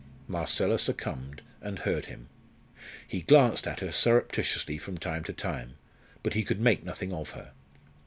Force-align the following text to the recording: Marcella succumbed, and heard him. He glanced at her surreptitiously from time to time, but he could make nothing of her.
Marcella 0.27 0.79
succumbed, 0.79 1.43
and 1.61 1.77
heard 1.77 2.05
him. 2.07 2.27
He 3.07 3.21
glanced 3.21 3.67
at 3.67 3.81
her 3.81 3.91
surreptitiously 3.91 4.79
from 4.79 4.97
time 4.97 5.23
to 5.25 5.31
time, 5.31 5.75
but 6.23 6.33
he 6.33 6.43
could 6.43 6.59
make 6.59 6.83
nothing 6.83 7.13
of 7.13 7.29
her. 7.33 7.51